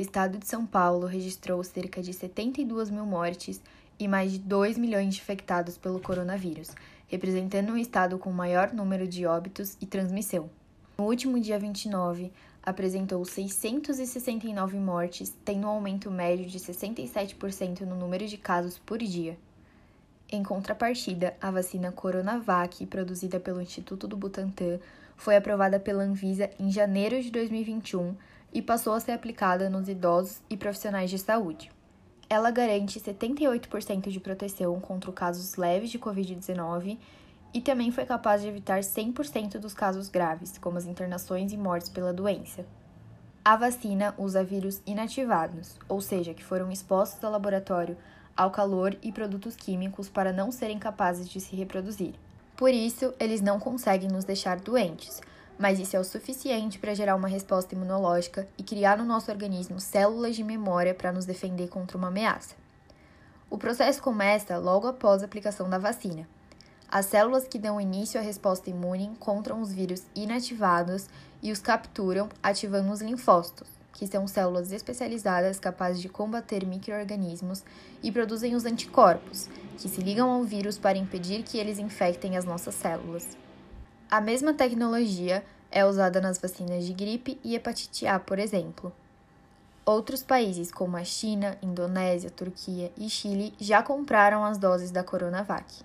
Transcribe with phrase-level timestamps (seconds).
[0.00, 3.60] estado de São Paulo registrou cerca de 72 mil mortes
[3.98, 6.70] e mais de 2 milhões de infectados pelo coronavírus,
[7.06, 10.48] representando o estado com maior número de óbitos e transmissão.
[10.96, 12.32] No último dia 29,
[12.62, 19.38] apresentou 669 mortes, tendo um aumento médio de 67% no número de casos por dia.
[20.30, 24.78] Em contrapartida, a vacina Coronavac, produzida pelo Instituto do Butantan,
[25.16, 28.14] foi aprovada pela Anvisa em janeiro de 2021
[28.52, 31.70] e passou a ser aplicada nos idosos e profissionais de saúde.
[32.28, 36.98] Ela garante 78% de proteção contra casos leves de Covid-19
[37.52, 41.88] e também foi capaz de evitar 100% dos casos graves, como as internações e mortes
[41.88, 42.64] pela doença.
[43.44, 47.96] A vacina usa vírus inativados, ou seja, que foram expostos ao laboratório
[48.36, 52.14] ao calor e produtos químicos para não serem capazes de se reproduzir.
[52.56, 55.20] Por isso, eles não conseguem nos deixar doentes,
[55.60, 59.78] mas isso é o suficiente para gerar uma resposta imunológica e criar no nosso organismo
[59.78, 62.54] células de memória para nos defender contra uma ameaça.
[63.50, 66.26] O processo começa logo após a aplicação da vacina.
[66.88, 71.08] As células que dão início à resposta imune encontram os vírus inativados
[71.42, 77.62] e os capturam, ativando os linfócitos, que são células especializadas capazes de combater microorganismos
[78.02, 79.46] e produzem os anticorpos,
[79.76, 83.36] que se ligam ao vírus para impedir que eles infectem as nossas células.
[84.10, 88.92] A mesma tecnologia é usada nas vacinas de gripe e hepatite A, por exemplo.
[89.84, 95.82] Outros países, como a China, Indonésia, Turquia e Chile, já compraram as doses da Coronavac.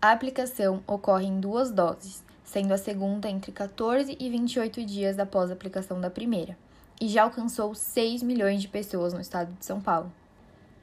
[0.00, 5.50] A aplicação ocorre em duas doses, sendo a segunda entre 14 e 28 dias após
[5.50, 6.56] a aplicação da primeira,
[7.00, 10.12] e já alcançou 6 milhões de pessoas no estado de São Paulo.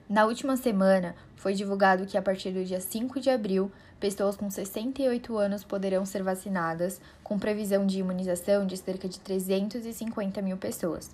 [0.08, 4.48] Na última semana, foi divulgado que a partir do dia 5 de abril, pessoas com
[4.52, 11.10] 68 anos poderão ser vacinadas, com previsão de imunização de cerca de 350 mil pessoas.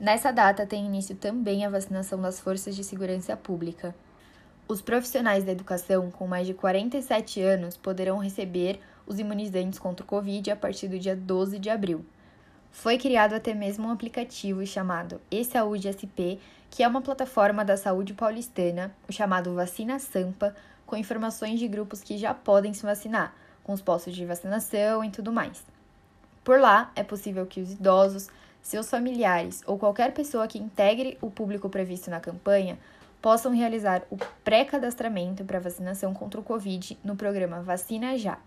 [0.00, 3.94] Nessa data tem início também a vacinação das forças de segurança pública.
[4.66, 10.08] Os profissionais da educação com mais de 47 anos poderão receber os imunizantes contra o
[10.08, 12.06] Covid a partir do dia 12 de abril.
[12.70, 16.38] Foi criado até mesmo um aplicativo chamado e-Saúde SP,
[16.70, 20.54] que é uma plataforma da saúde paulistana, o chamado Vacina Sampa,
[20.86, 23.34] com informações de grupos que já podem se vacinar,
[23.64, 25.64] com os postos de vacinação e tudo mais.
[26.44, 28.28] Por lá, é possível que os idosos,
[28.62, 32.78] seus familiares ou qualquer pessoa que integre o público previsto na campanha
[33.20, 38.38] possam realizar o pré-cadastramento para vacinação contra o Covid no programa Vacina Já.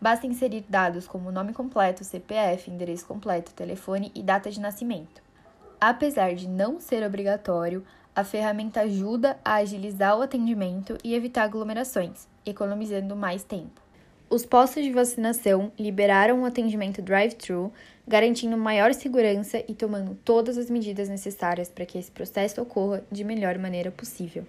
[0.00, 5.22] Basta inserir dados como nome completo, CPF, endereço completo, telefone e data de nascimento.
[5.80, 7.84] Apesar de não ser obrigatório,
[8.14, 13.80] a ferramenta ajuda a agilizar o atendimento e evitar aglomerações, economizando mais tempo.
[14.28, 17.72] Os postos de vacinação liberaram o atendimento drive-thru,
[18.08, 23.22] garantindo maior segurança e tomando todas as medidas necessárias para que esse processo ocorra de
[23.22, 24.44] melhor maneira possível.